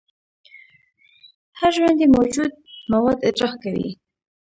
هر 1.59 1.71
ژوندی 1.77 2.07
موجود 2.15 2.51
مواد 2.91 3.19
اطراح 3.27 3.53
کوي 3.63 3.89